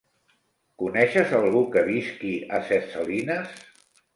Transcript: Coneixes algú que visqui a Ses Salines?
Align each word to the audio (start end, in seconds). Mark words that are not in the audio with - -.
Coneixes 0.83 1.35
algú 1.41 1.61
que 1.75 1.85
visqui 1.91 2.33
a 2.59 2.63
Ses 2.71 2.91
Salines? 2.95 3.65